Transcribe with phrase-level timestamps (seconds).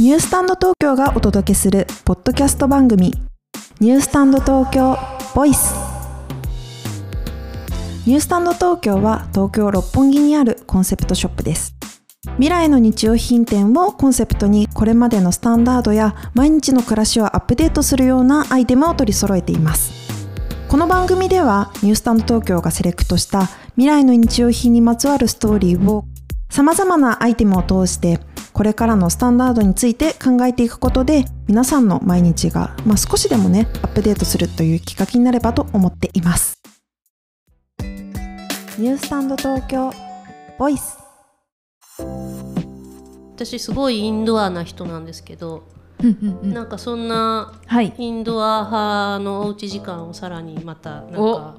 [0.00, 3.14] ニュースタンド東京がお届けするポッドキャスト番組
[3.78, 4.98] ニュースタンド東京
[5.36, 5.72] ボイス。
[8.04, 11.76] ニュースタンド東京は東京六本木にあるコンセプトショップです。
[12.38, 19.92] 未来の日用品店をコンセプトにこれまでのスタンダードや毎日の暮らしをアップデートするようなアイテムを取り揃えています。
[20.66, 23.44] この番組ではニュースタンド東京がセレクトした
[23.76, 26.04] 未来の日用品にまつわるストーリーを
[26.50, 28.18] さまざまなアイテムを通して
[28.54, 36.62] これからのスタンダードについて考えていくことで皆さんの毎日が、まあ、少しでもねアップデートするというきっかけになればと思っています。
[38.78, 39.92] ニュースタンド東京
[40.56, 40.96] ボイス。
[43.34, 45.64] 私すごいインドアな人なんですけど、
[46.44, 47.92] なんかそんなはい。
[47.98, 51.56] インドア派のおうち時間をさらにまたなんか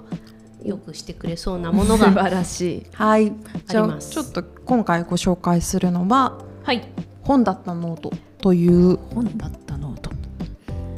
[0.64, 2.86] よくしてくれそうなもの素晴らしい。
[2.94, 3.34] はい。
[3.67, 6.83] じゃあちょっと今回ご紹介するのははい。
[7.21, 8.97] 「本だったノート」という。
[9.13, 10.09] 本だったノート。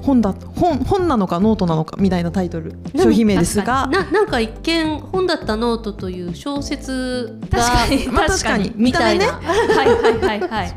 [0.01, 2.75] 本だ本本なのかノートなのかみたいなタイトル。
[2.95, 3.87] 商品名ですが。
[3.87, 8.07] ななんか一見本だったノートという小説が 確かに。
[8.07, 8.71] まあ確かに。
[8.75, 9.19] 見みた目ね。
[9.19, 9.33] たいな。
[9.33, 10.73] はいはいはいはい。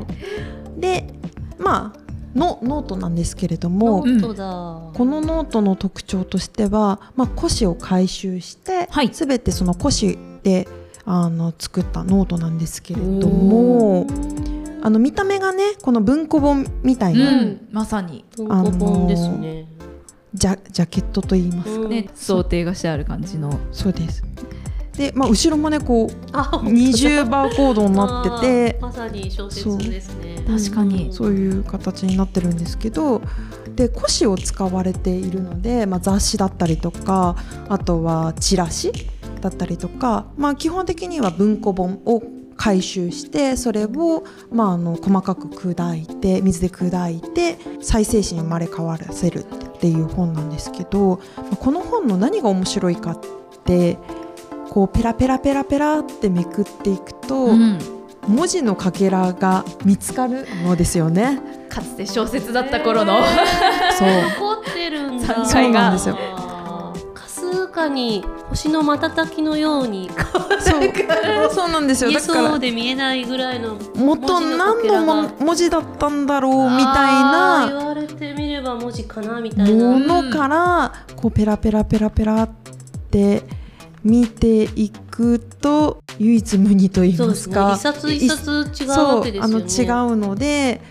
[0.77, 1.13] で
[1.57, 2.01] まあ
[2.37, 9.09] のノートなんですけれども、このノートの特徴としては、まあ、古紙を回収して、はい。
[9.11, 10.67] 全てその古紙で
[11.05, 14.07] あの作ったノートなんですけれども
[14.81, 17.67] あの見た目がねこの文庫本みたいな、うん。
[17.71, 18.25] まさに。
[18.35, 19.67] 文庫本ですね、
[20.33, 21.89] ジャジャケットといいますか、うん。
[21.89, 23.59] ね、装丁がしてある感じの。
[23.71, 24.23] そうです。
[24.97, 30.43] で、まあ、後ろもねこう二重バーコードになっててまさに小説ですね。
[30.47, 31.13] 確かに。
[31.13, 33.21] そういう形になってるんですけど
[33.75, 37.35] で古紙を使われているので、まあ、雑誌だったりとか
[37.69, 38.91] あとはチラシ
[39.39, 42.21] だったりとか、まあ、基本的には文庫本を
[42.61, 53.19] 回収してそれを、まあ、あの細かく砕いて水で砕いて再生紙に生まれ変わらせるっていう本なんですけどまあこの本の何が面白いかっ
[53.65, 53.97] て
[54.69, 57.79] こうペラペラペラペラってめくっていくと、うん。
[58.27, 61.41] 文字のかけらが見つかるのですよね。
[61.69, 63.17] かつて小説だった頃の。
[63.97, 64.07] そう
[64.39, 66.15] 残ってるんだそうなんですよ
[67.15, 70.11] かすかに星の瞬きのように
[70.59, 70.91] そう
[71.53, 72.11] そうなんですよ。
[72.11, 79.91] だからそうで見えないぐらいの元何のも文字だったんだろうみたい言われてみれば文字かなみたいな。
[79.91, 82.49] なものからこうペラペラペラペラっ
[83.09, 83.43] て
[84.03, 87.55] 見ていくと唯一無二と言いそうですね。
[87.55, 89.91] ますか一冊一冊違うそうわけですよね。
[89.91, 90.81] あの違うので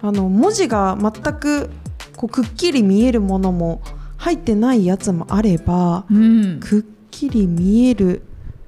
[0.00, 1.70] あの文字が全く
[2.16, 3.82] こうくっきり見えるものも
[4.16, 6.60] 入ってないやつもあればうん。
[6.60, 8.22] くっきり見える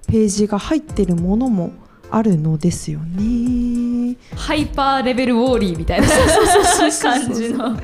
[0.06, 1.72] ページが入ってるものも
[2.10, 4.16] あるのですよね。
[4.36, 6.06] ハイパーレベルウォーリーみたいな。
[6.08, 7.76] 感じの。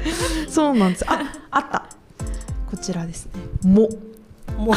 [0.48, 1.04] そうなんです。
[1.08, 1.88] あ、あった。
[2.70, 3.32] こちらですね。
[3.68, 3.88] も、
[4.56, 4.74] も。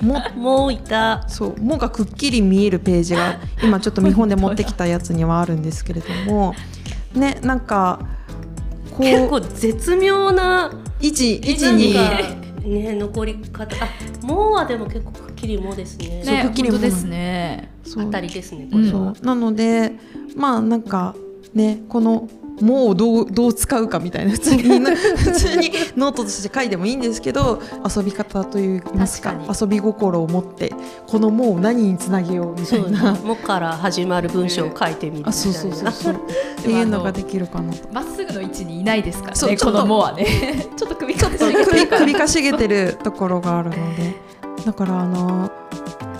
[0.00, 0.66] も、うも。
[0.68, 1.28] ういた。
[1.28, 6.54] そう、もがくっきり見えるページが今ちょっと見本で持ってきたやつにはあるんですけれども、
[7.14, 8.00] ね、なんか
[8.90, 9.02] こう。
[9.02, 11.94] 結構絶妙な一一に。
[11.94, 12.22] なんか
[12.64, 13.76] ね残り方。
[13.84, 13.88] あ
[14.24, 17.70] もうはでも結構くっきりもですねね、くっきり本当ですね。
[17.84, 19.92] そうあたりですねこうんれは、そうなので
[20.34, 21.14] まあなんか
[21.52, 22.28] ねこの
[22.60, 30.72] もうどうどう使うかみたいな普通に 普通にノートとして書いてもいいんですけど遊び方といいますか遊び心を持って
[31.08, 33.12] このもう何につなげようみたいな。
[33.14, 36.14] もから始まる文章を書いてみるみたいなあそうそうそうそう
[36.60, 37.88] っていうのができるかなと。
[37.92, 39.56] まっすぐの位置にいないですからね。
[39.56, 40.24] このモアね。
[40.76, 40.94] ちょっと。
[41.98, 44.14] 首かしげてるところがあるので
[44.64, 45.50] だからあの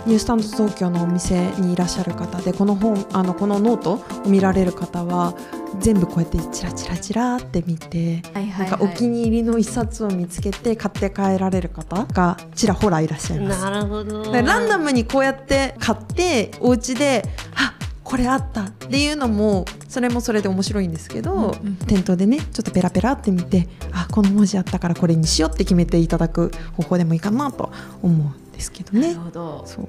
[0.05, 5.33] ニュースタンド東京のお店にいらっしゃる方でこの本あのこのノートを見られる方は
[5.79, 8.67] 全部こうやってチラチラチラって見てはいはない。
[8.67, 13.61] んかお気に入りの一冊を見つけて買って帰られる方がちらほらいらっしゃいます。
[13.63, 14.31] なるほど。
[14.31, 17.23] でランダムにこうやって買ってお家で
[17.55, 17.73] あ
[18.03, 21.75] これあったっていうのもそれもそれで面白いんですけど、うんうん。
[21.87, 27.71] 店頭でねちょっとペラペラって見てあこの文字あったからこれにしようって決めていただく方法でもいいかなと
[28.03, 28.27] 思う。
[28.27, 29.13] んですけどなるね。
[29.15, 29.63] ほど。
[29.65, 29.87] そう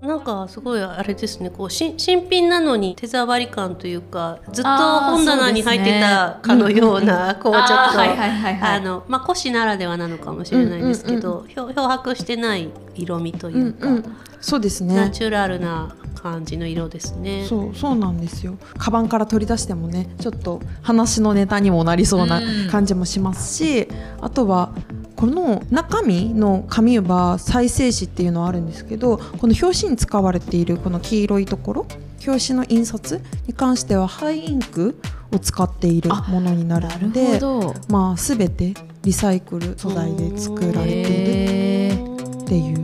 [0.00, 14.94] なんかすごいあれですねこうし新品なのに手触り感というかずっと本棚に入ってたかのようなこうちょっとあのまあ古紙ならではなのかもしれないですけど、漂漂白してない色味というか、うんうん、そうですね。
[14.94, 17.44] ナチュラルな感じの色ですね。
[17.48, 18.56] そうそうなんですよ。
[18.76, 23.88] カバンから取り出してもね、ちょっと話のネタにもなりそうなうん感じもしますし、
[24.20, 24.72] あとは
[25.18, 31.86] この中身の紙は再生紙っていうのはあるんですけど、この表紙に使われているこの黄色いところ、
[32.24, 34.96] 表紙の印刷に関してはハイインク
[35.32, 37.40] を使っているものになるので
[37.88, 42.78] まあ、全てリサイクル素材で作られているへっていう。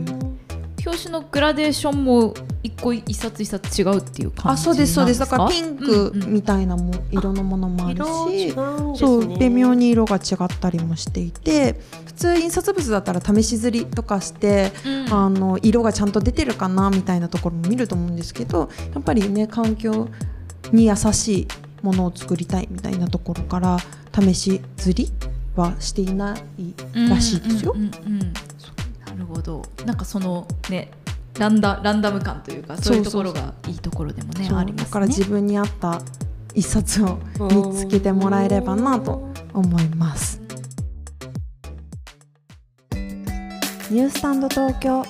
[0.85, 2.33] 表紙のグラデーションも
[2.65, 5.19] 一個一冊一冊違うっていう感じあそうですそうです。
[5.19, 15.13] だからンピンクみたいなも、色のものもある色違しうんですそうね微妙に色が違ったりもしていて普通印刷物だったら試し刷りとかして、うん。
[15.13, 20.07] あの色がちゃんと出てるかなみたいなところも見ると思うんですけどやっぱりね環境
[20.71, 21.47] に優しい
[21.83, 23.77] ものを作りたいみたいなところから
[24.13, 25.11] 試し刷り
[25.55, 26.73] はしていない
[27.09, 27.73] らしいですよ。
[27.75, 28.33] うんうんうんうん。
[29.05, 29.63] なるほど。
[29.85, 30.89] なんかそのね
[31.37, 34.57] ランダランダム感というかそういうところがいいところでもねそう。
[34.57, 34.85] ありますね。
[34.85, 36.01] だから自分に合った
[36.53, 40.41] 一冊を見つけてもらえればなと思います。
[43.91, 45.03] ニュースタンド東京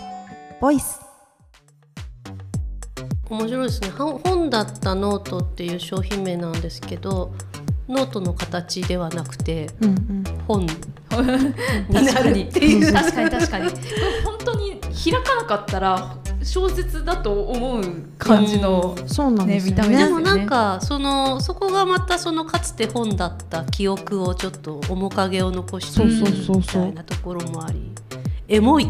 [0.60, 1.00] ボイス。
[3.30, 3.90] 面白いですね。
[3.90, 7.34] は本だったノートっていう商品名なんですけど
[7.88, 10.24] ノートの形ではなくてうんうん。
[10.48, 10.70] 本に
[11.10, 11.26] 確
[11.92, 12.94] なるかにっていう。
[12.94, 13.70] 確かに確かに。
[13.70, 14.55] 本当に
[15.12, 17.84] 開かなかったら小説だと思う
[18.18, 19.82] 感じの、そうなんですよね。
[19.82, 20.04] 見た目ね。
[20.06, 27.92] でもなんかそのそこがまたそのかつて本だった記憶をちょっと面影を残しているそうそうそうみそうたいなところもあり。
[28.48, 28.88] エモい。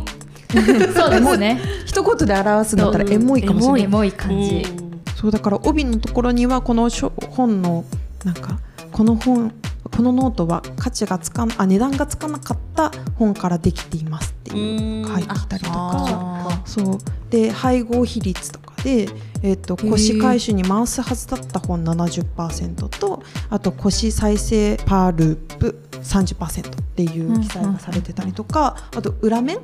[0.52, 1.60] そうですね。
[1.86, 3.82] 一言で表すんだったらエモいかもしれない。
[3.84, 5.02] エモい感じ、うん。
[5.16, 7.84] そうだから帯のところにはこの書本の
[8.24, 8.60] なんか
[8.92, 9.54] この本
[9.96, 15.76] このノートは価値がつかんあ値段がつかなかった本からできていますっていう書いてきたりとか。
[15.78, 16.98] あそう。
[17.30, 19.08] で配合比率とかで、
[19.42, 29.60] えっと古紙回収に回すはずだった本70%とあと腰再生パーループ30%っていう記載がされてたりとか、あと裏面？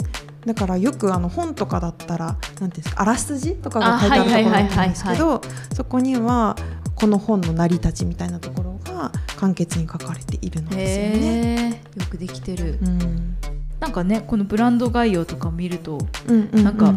[0.45, 5.41] だからよくあの本とかだったらなんていうんですかあらすじとかが書いてあるところだと思うんですけど
[5.75, 6.55] そこには
[6.95, 8.60] この本の成り立ちみたいなところ
[9.01, 11.83] が簡潔に書かれているのーですよね。
[11.97, 13.37] よくできてる、うん。
[13.79, 16.63] なんかねこのブランド概要とか見るとうんうんうん。
[16.63, 16.93] なんか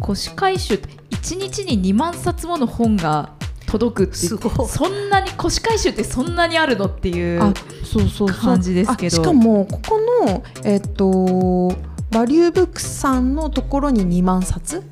[0.00, 3.32] 腰回収って1日に2万冊もの本が
[3.66, 4.68] 届くってすごい。
[4.68, 7.52] そんなに腰回収ってそんなにあるのっていうあ
[7.84, 8.28] そうそうそう。
[8.28, 9.20] 感じですけど。
[9.20, 11.76] あしかもここのえっと
[12.10, 14.86] バリューブックスさんのところに2万冊で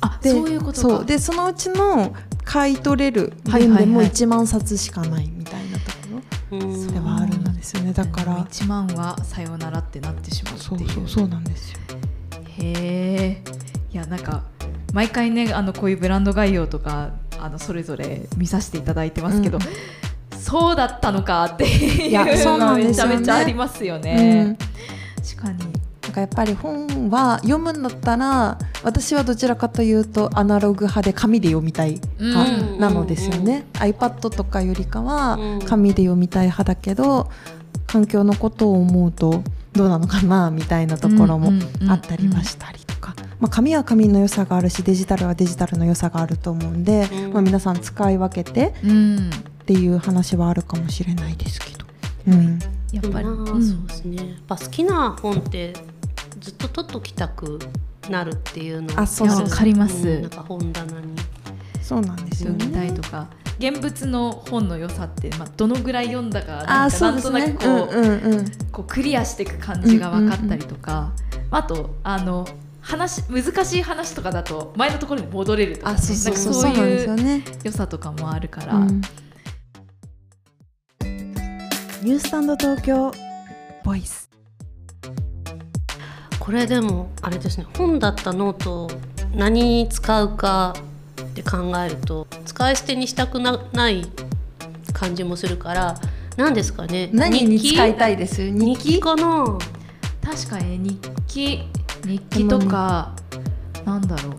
[0.00, 0.88] あそういうことか。
[0.88, 1.04] そう。
[1.04, 2.14] でそのうちの
[2.44, 3.86] 買い取れるはいはいはい。
[3.86, 5.59] 分でも1万冊しかないみたいな
[6.56, 7.44] んではあるん。
[7.54, 10.84] ですよねだから1万はさようならってなってしまうってそいう。
[10.86, 11.78] うそうそうなんですよ。
[12.58, 13.42] へえ
[13.92, 14.44] いやなんか
[14.92, 20.38] 毎回ねあのこういうブランド概要とかあのそれぞれ見させていただいてますけど、うん。
[20.38, 24.02] そうだったのかっていうのめちゃめちゃありますようん。
[24.02, 24.56] ね。
[25.36, 25.79] 確かに
[26.10, 32.80] なんかやっぱり本は読むんだったら私はどちらかというとアナログ派で紙で読みたい派うん。
[32.80, 35.60] なのですよね、iPad とかよりかはうん。
[35.60, 37.30] 紙で読みたい派だけど
[37.86, 41.52] 環境のことを思うとどうなのかなみたいなところも
[41.88, 47.32] あったりはしたりとか、まあ、紙は紙の良さがあるしデジタルはデジタルの良さがあると思うんで、うん。
[47.34, 49.30] まあ、皆さん使い分けてうん。
[49.30, 51.86] っていう話はあるかもしれないですけど。
[52.26, 52.58] うん。
[52.92, 53.62] やっぱり、まあうん。
[53.64, 54.16] そうですね。
[54.16, 55.74] やっぱ好きな本って
[56.40, 57.58] ずっと取っときたく
[58.08, 61.14] なるっていうのあそうわかりますうんなんか本棚に
[61.82, 62.96] そうなんですよ読みたいね。
[62.96, 67.88] とか現物の本の良さって、まあ、どのぐらい読んだかなんあかそうですねなんとなく。
[67.88, 68.44] こう,、うんうんうん。
[68.72, 71.12] こうクリアしていく感じが分かったりとか、
[71.50, 72.46] あとあの
[72.80, 77.44] 話難しい話とかだと前のところに戻れるとか、ね、あそうそうそうそうなんかなんですよいうね。
[77.64, 79.02] 良さとかもあるから、うん
[82.02, 83.12] ニュースタンド東京
[83.84, 84.29] ボイス。
[86.40, 87.66] これでもあれですね。
[87.76, 88.90] 本だったノートを
[89.36, 90.74] 何に使うか
[91.22, 94.04] って考えると使い捨てにしたくなない
[94.92, 96.00] 感じもするから
[96.36, 97.10] 何ですかね。
[97.12, 98.50] 何に使いいたいです？
[98.50, 98.76] 日？
[98.94, 99.00] 記？
[99.00, 99.58] かな。
[100.24, 101.68] 確かに日記。
[102.04, 103.14] 日記とか、
[103.84, 104.34] なんだろう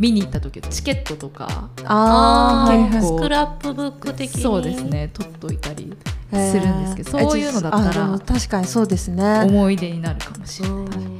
[0.00, 4.42] 見に行った時チケットとかああーはいスクラップブック的に？
[4.42, 5.92] そうですね取っといたり
[6.32, 9.42] するんですけどそういうのだったら確かにそうですね。
[9.44, 10.78] 思い出になるかもしれない。
[10.78, 11.18] うん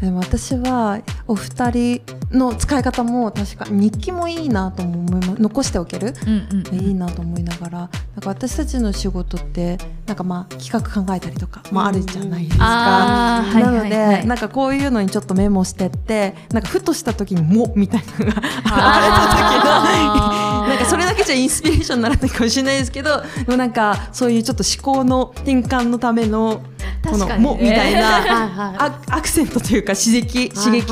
[0.00, 7.90] でも私はお二人の使い方も確かに日記もいいなとも思います残しておける、うんうんいいなと思いながらなんか
[8.30, 12.64] 私たちの仕事ってなんかまあ企画考えたりとかもあるじゃないですか。
[12.66, 14.26] あーはいなので、はいはい。
[14.26, 20.66] なんかこういうのにちょっとメモしてってなんかふとした時に「も」みたいなのが あー。
[20.68, 26.60] なんかそれだけじゃインスピレーションにならないかもしれないですけどでもなんかそういうちょっと思考の転換のための
[27.06, 27.50] この「確かにね。
[27.50, 30.86] も」みたいなアアクセントというか刺激刺激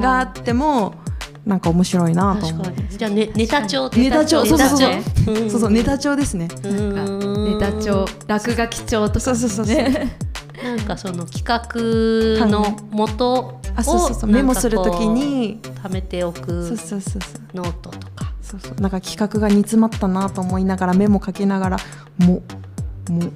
[0.00, 0.94] があっても
[1.46, 2.64] なんか面白いなと確思う。
[2.66, 2.88] かに。
[2.88, 4.78] じゃあ、ね、ネタ帳ネタ帳そうそうそう。
[4.88, 6.48] ネタ帳そうそうネタ帳ですね。
[6.64, 6.94] うん。
[6.94, 9.20] なんかネタ帳落書き帳とか。
[9.20, 9.74] そうそうそうそう。
[9.74, 10.16] ね。
[10.62, 14.30] なんかその企画の元をあそうそうそう。
[14.30, 17.20] メモするときに貯めておそうくそうそうそう。
[17.54, 18.32] ノートとか。
[18.40, 18.80] そうそう。
[18.80, 21.76] なんか企画が煮詰まったなと思いながらメモ書きながら
[22.18, 22.42] も
[23.08, 23.26] うも。
[23.26, 23.32] う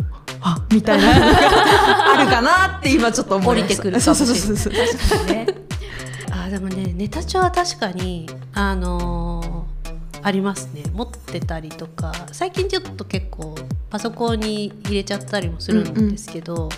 [0.49, 1.09] あみたいな。
[2.15, 3.83] あるかなって今ちょっと思いました。
[3.83, 4.37] 降りてくるかもしれない。
[4.39, 4.73] そうそうそう
[5.19, 5.47] そうね
[6.31, 9.77] あでもねネタ帳は確かにあのー
[10.23, 10.83] ありますね。
[10.93, 13.55] 持ってたりとか最近ちょっと結構
[13.91, 16.69] パソコンに入れちゃったりもするんですけど、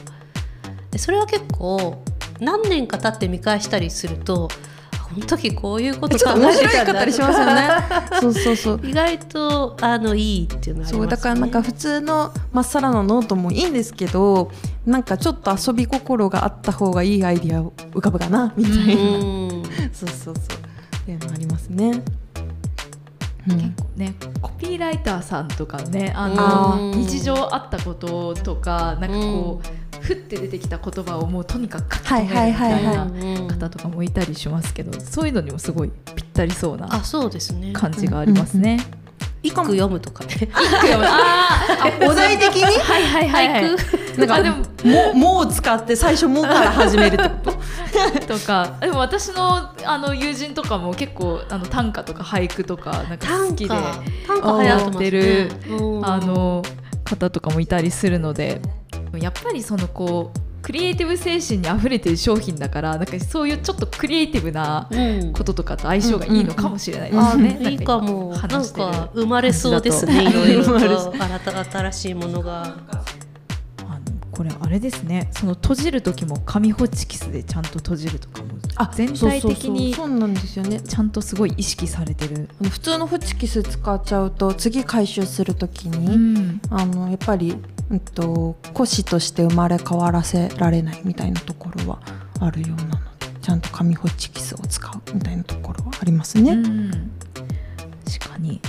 [0.90, 2.02] でそれは結構
[2.40, 4.54] 何年か経って見返したりするとあ
[5.14, 7.68] この時こういうこと考ちょっと面えてたんだ白いかったりしますよね。
[8.20, 8.80] そうそうそう。
[8.84, 10.98] 意外とあのいいっていうのはありますね。
[10.98, 14.50] そうだからなんか普通のまっさらなノートもいいんですけど
[14.84, 17.62] なんかちょっと遊び心があった方がいいアイディア
[17.94, 19.62] 浮かぶかなみたいな、うん。
[19.92, 20.34] そうそうそう。
[20.34, 22.02] っていうのありますね。
[23.48, 23.56] うん。
[23.56, 26.96] 結構ねコピーライターさんとかねああのー。
[26.96, 33.06] 日常あったこととかなんかこう、ふって出てきた言葉をもうとにかく書き留めるみたいはいはいはいなう
[33.44, 37.72] ん方とかもいたりしますけどそういうのにもすごいぴったりそうなあそうですね。
[37.72, 38.78] 感じがありますね。
[39.42, 40.48] 一句読むとかね。
[40.52, 42.62] あお題的に？
[42.80, 44.18] はいはいはいはい。
[44.18, 47.52] なんかあでもももを使って最初もから始めるってこ
[48.26, 48.26] と？
[48.38, 53.74] とかでも私のあの友人とかも結構あの短歌とか俳句とかなんか好きで
[54.26, 54.62] 短歌。
[54.62, 56.06] 流行ってるうん。
[56.06, 56.62] あの
[57.04, 58.60] 方とかもいたりするので
[59.18, 65.32] やっぱりそのこうクリエイティブ精神にあふれてる商品だからなんかそういうちょっとクリエイティブなうん。
[65.32, 67.58] こととかと相性がいいのかもしれないですあね。
[67.70, 68.34] いいかも。
[68.36, 70.78] なんか生まれそうですねいろいろと。
[70.78, 72.76] 新た新しいものが。
[74.30, 75.28] これあれですね。
[75.32, 78.50] その閉じる時も紙ホチキスでちゃんと閉じるとかも
[78.94, 80.80] 全体的にそうなんですよね。
[80.80, 82.48] ちゃんとすごい意識されてる。
[82.70, 86.60] 普通のホチキス使っちゃうと次回収するときに、うん。
[86.70, 87.56] あのやっぱり、
[87.90, 92.00] うん、と古紙として生まれ変わらせられないみたいなところは
[92.40, 96.52] あるようなのでちゃんと紙ホチキスを使うみたいなところはありますね。
[96.52, 96.90] うん。
[98.04, 98.60] 確かに。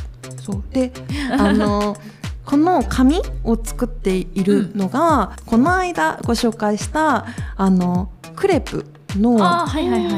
[0.41, 0.63] そう。
[0.71, 0.91] で
[1.31, 1.97] あの
[2.45, 8.85] この紙を作っているのが、この間ご紹介したあのクレープ
[9.15, 9.37] の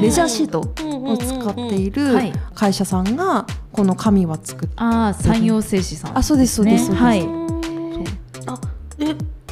[0.02, 2.34] レジャーシートを使っているはい。
[2.56, 7.04] 会社さんがこの紙は作ってああ山陽製紙さんあそうですそうです、そうです。
[7.04, 7.41] はい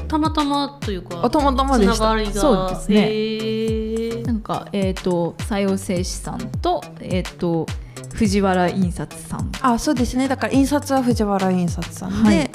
[0.10, 1.96] たまたまというかあたまたまでした。
[1.96, 2.34] つながりが。
[2.34, 4.24] そうですね。
[4.24, 7.68] なんかえっ、と山陽製紙さんとえっ、と
[8.14, 9.52] 藤原印刷さん。
[9.62, 10.28] あそうですね。
[10.28, 12.52] だから印刷は藤原印刷さんで、はい。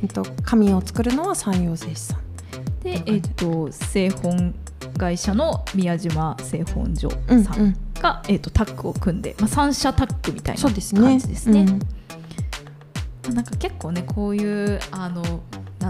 [0.00, 2.20] えっと、紙を作るのは山陽製紙さん。
[2.82, 4.54] でえっ、と製本
[4.96, 7.74] 会社の宮島製本所うんさん。
[8.00, 11.00] が、えっ、とタッグを組んで、まあ、三社タッグみたいなそうですね。
[11.00, 11.66] 感じですね。
[13.28, 13.34] うん。
[13.34, 15.22] なんか結構ねこういうあの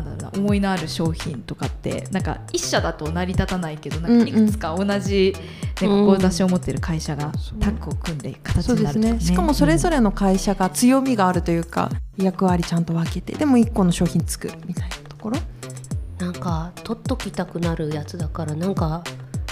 [0.03, 9.13] なんだろうな思いのある商品とかってなんか一社だと成り立たないけどなんかいくつか同じ、ねうん志を持ってる会社がタッグを組んで形になるとかね。
[9.13, 9.21] ね。
[9.21, 15.39] しかもそれぞれ、れの会社が強みがあるというか役割ちゃんと分けてでも一個の商品作るみたいなところ。
[16.19, 19.05] なんか取っときたくなるやつだからなんか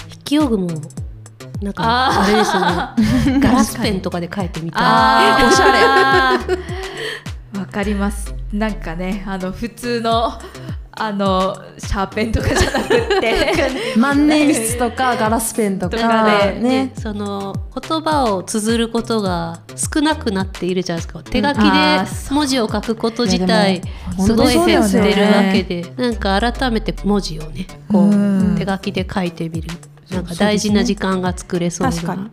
[0.09, 0.67] 筆記用具も
[1.61, 3.39] なんかあれですね。
[3.39, 4.79] ガラスペンとかで書いてみた
[5.41, 5.47] い。
[5.47, 6.53] おしゃれ。
[6.53, 6.67] わ
[7.67, 8.33] かります。
[8.51, 10.31] なんかねあの普通の
[10.99, 13.53] あのシャーペンとかじゃなくって。
[13.97, 15.97] 万年筆とかガラスペンとか。
[15.97, 16.91] とね。
[16.95, 21.21] でその言葉を綴ることが少なくなっているじゃないですか。
[21.23, 23.81] 手書きでそう文字を書くこと自体
[24.19, 25.11] すごい本当減そうだよね。
[25.11, 25.93] ってるわけで。
[25.97, 28.55] なんか改めて文字をねこううん。
[28.57, 29.69] 手書きで書いてみる。
[30.09, 30.37] なんかそう。
[30.39, 31.93] 大事な時間が作れそうな。
[31.93, 32.31] 確かに。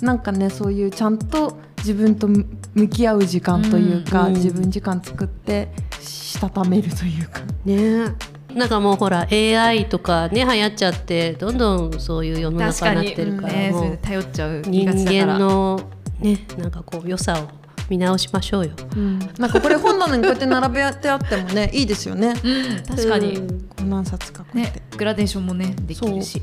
[0.00, 2.28] なんかねそういうちゃんと自分と
[2.76, 4.34] 向き合う時間というか、うん。
[4.34, 7.40] 自分時間作ってしたためるというか。
[7.64, 8.14] ね。
[8.54, 15.78] なんかもうほら AI とかね流行っちゃってどんどんそういう世の中になってるからう頼っちゃう気人間の
[16.20, 17.48] ねなんかこう良さを
[17.90, 18.72] 見直しましょうよ。
[19.38, 22.28] なんかこれ本棚にこうやって並べてあってもね いいですよね。
[22.28, 22.96] うん。
[22.96, 23.48] 確かに、うん。
[23.48, 26.42] こう何冊かこうやっねて、グラデーションもねできるし。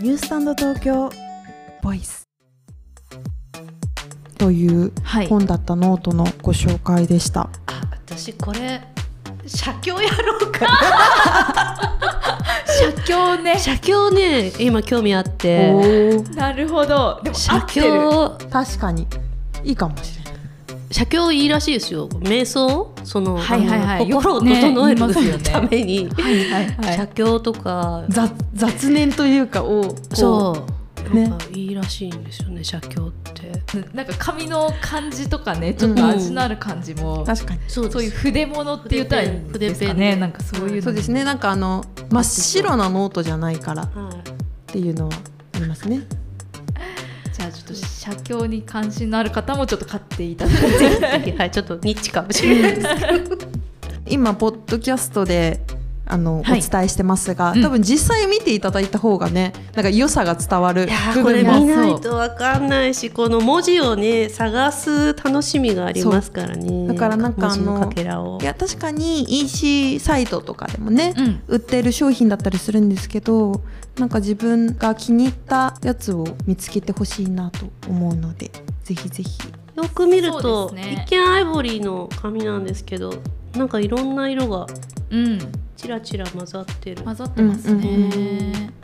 [0.00, 1.10] ニュースタンド東京
[1.82, 2.27] ボイス
[4.38, 8.80] というはい本だったノートのご紹介でした、あ私これ
[9.46, 10.66] 写経やろうか。
[12.66, 13.58] 写経ね。
[13.58, 14.52] 写経ね。
[14.60, 15.72] 今興味あって。
[16.34, 17.20] なるほど。
[17.22, 19.06] でも合写経確かに。
[19.64, 20.34] いいかもしれない。
[20.90, 22.08] 写経いいらしいですよ。
[22.08, 22.92] 瞑想？
[23.04, 24.10] その、はいはいはい。
[24.10, 25.42] 心を整える言いますよね。
[25.42, 26.96] ために、はいはいはい。
[26.96, 28.04] 写経とか。
[28.10, 30.77] 雑雑念というかをこうそう、ね
[31.14, 33.52] なんかいいらしいんですよね写経って。
[33.94, 37.60] なんか紙の感じとかねちょっと味のある感じも、確かに。
[37.68, 39.96] そうそういう筆物って言ったらいいんですか筆ペン。
[39.96, 40.82] でねなんかそういうの。
[40.82, 41.24] そうですね。
[41.24, 44.10] なんかあの真っ白なノートじゃないからっは
[44.66, 45.14] ていうのは
[45.54, 46.00] ありますね。
[47.32, 51.30] じゃあちょっと写経に関心のある方もちょっと買っていただいて。
[51.30, 53.38] い、 はい、ちょっとニッチかもしれないですけど。
[54.10, 55.60] 今ポッドキャストで
[56.08, 56.60] あの、はい。
[56.60, 57.62] お伝えしてますがうん。
[57.62, 66.88] 多分実際見ていただいた方がねなんか良さが伝わるいやー部これ分も見ないとわかんないしこの文字をね探す楽しみがありますからね。
[66.88, 71.42] だからなんかあのいや確かに EC サイトとかでもね、うん。
[71.48, 73.62] 売ってる商品だったりするんですけど
[73.98, 78.50] なんか自分が気に入ったやつを見つけてほしいなと思うので
[78.84, 79.38] ぜひぜひ。
[79.76, 83.14] よく見るそと、ね一見アイボリーの紙なんですけど
[83.54, 84.66] なんかいろんな色が
[85.10, 85.38] うん
[85.78, 87.02] チラチラ混ざってる。
[87.04, 88.78] 混ざってますね、うんうんうん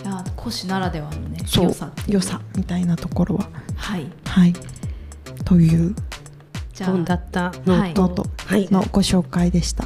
[0.00, 3.48] いや古紙ならではのね良さ良さみたいなところは。
[3.76, 4.06] はい。
[4.24, 4.54] はい。
[5.44, 5.94] という。
[6.72, 7.52] じゃあ本だった。
[7.66, 8.66] ノート、ノートはい。
[8.70, 9.84] のご紹介でした。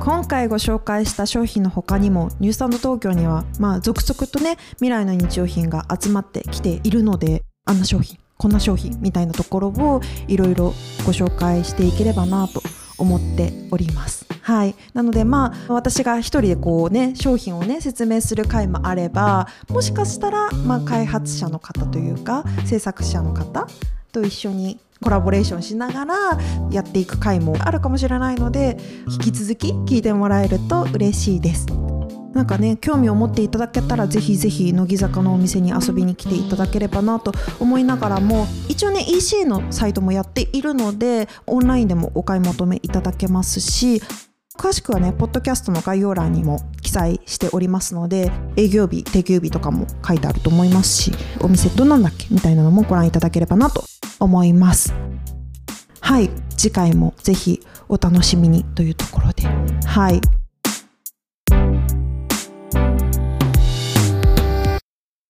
[0.00, 10.74] 今回ご紹介した商品の他にもニュースタンド東京にはまあ続々とね未来の日用品が集まってきているのであんな商品こんな商品みたいなところをいろいろ
[11.06, 12.62] ご紹介していければなと
[12.98, 14.26] 思っております。
[14.42, 23.66] はい、なのでまあ私が一人でこうね商品をね説明する回もあればもしかしたらまあ開発者の方というか制作者の方
[24.12, 26.14] と一緒にコラボレーションしながら
[26.70, 28.76] やっていく回もあるかもしれないので
[29.08, 31.66] 引き続き聞いてもらえると嬉しいです。
[32.34, 44.02] なんかね興味を持っていただけたらぜひぜひ乃木坂のお店に遊びに来ていただければなと思いながらも一応ね EC のサイトもやっているのでオンラインでもお買い求めいただけますし
[44.58, 52.26] 詳しくはねポッドキャストの概要欄にも記載しておりますので営業日定休日とかも書いてあると思いますしお店どんなんだっけ？
[52.30, 53.84] みたいなのもご覧いただければなと
[54.20, 54.92] 思います。
[56.00, 59.44] はい次回もぜひお楽しみにというところで。
[59.86, 60.20] はい。